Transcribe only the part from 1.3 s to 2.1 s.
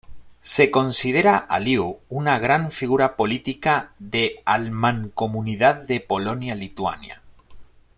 a Lew